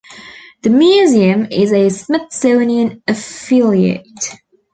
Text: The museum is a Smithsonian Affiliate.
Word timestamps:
The 0.63 0.71
museum 0.71 1.45
is 1.51 1.71
a 1.71 1.87
Smithsonian 1.89 3.03
Affiliate. 3.07 4.35